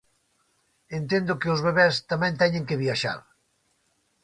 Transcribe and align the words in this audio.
Entendo 0.99 1.39
que 1.41 1.51
os 1.53 1.63
bebés 1.67 1.95
tamén 2.11 2.33
teñen 2.41 2.67
que 2.67 2.79
viaxar. 2.83 3.19